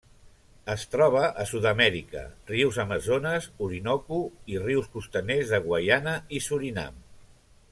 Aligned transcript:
Es 0.73 0.83
troba 0.93 1.19
a 1.41 1.43
Sud-amèrica: 1.49 2.23
rius 2.51 2.79
Amazones, 2.83 3.45
Orinoco, 3.67 4.19
i 4.55 4.57
rius 4.65 4.89
costaners 4.97 5.53
de 5.53 5.61
Guaiana 5.69 6.17
i 6.39 6.41
Surinam. 6.47 6.99